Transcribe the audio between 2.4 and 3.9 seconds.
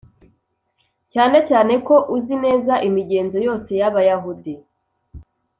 neza imigenzo yose y